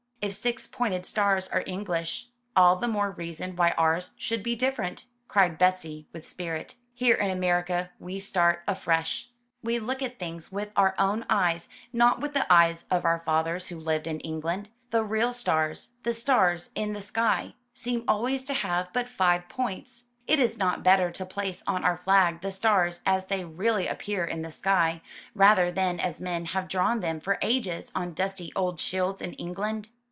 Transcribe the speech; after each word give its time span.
"If 0.23 0.33
six 0.35 0.67
pointed 0.67 1.07
stars 1.07 1.47
are 1.47 1.63
English, 1.65 2.27
all 2.55 2.75
the 2.75 2.87
more 2.87 3.09
reason 3.09 3.55
why 3.55 3.71
ours 3.71 4.11
should 4.19 4.43
be 4.43 4.55
different!" 4.55 5.07
cried 5.27 5.57
Betsy 5.57 6.05
with 6.13 6.27
spirit. 6.27 6.75
"Here 6.93 7.15
in 7.15 7.31
America 7.31 7.89
we 7.97 8.19
start 8.19 8.61
afresh. 8.67 9.31
We 9.63 9.79
look 9.79 10.03
at 10.03 10.19
things 10.19 10.49
295 10.49 10.51
M 10.51 10.51
Y 10.51 10.55
BOOK 10.59 10.77
HOUSE 10.77 11.07
with 11.07 11.07
our 11.07 11.07
own 11.39 11.45
eyes, 11.47 11.69
not 11.91 12.21
with 12.21 12.33
the 12.35 12.53
eyes 12.53 12.85
of 12.91 13.03
our 13.03 13.23
fathers 13.25 13.69
who 13.69 13.81
Hved 13.81 14.05
in 14.05 14.19
England. 14.19 14.69
The 14.91 15.03
real 15.03 15.33
stars— 15.33 15.93
the 16.03 16.13
stars 16.13 16.69
in 16.75 16.93
the 16.93 17.01
sky— 17.01 17.55
seem 17.73 18.03
always 18.07 18.43
to 18.45 18.53
have 18.53 18.93
but 18.93 19.09
five 19.09 19.49
points. 19.49 20.09
Is 20.27 20.53
it 20.53 20.59
not 20.59 20.83
better 20.83 21.09
to 21.09 21.25
place 21.25 21.63
on 21.65 21.83
our 21.83 21.97
flag 21.97 22.41
the 22.41 22.51
stars 22.51 23.01
as 23.07 23.25
they 23.25 23.43
really 23.43 23.87
appear 23.87 24.23
in 24.23 24.43
the 24.43 24.51
sky, 24.51 25.01
rather 25.33 25.71
than 25.71 25.99
as 25.99 26.21
men 26.21 26.45
have 26.45 26.67
drawn 26.67 26.99
them 26.99 27.19
for 27.19 27.39
ages 27.41 27.91
on 27.95 28.13
dusty 28.13 28.53
old 28.55 28.79
shields 28.79 29.19
in 29.19 29.33
England?'' 29.33 29.89